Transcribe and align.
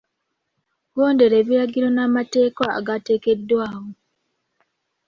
Gondera 0.93 1.35
ebiragiro 1.41 1.87
n'amateeka 1.91 2.63
agateekeddwawo. 2.77 3.85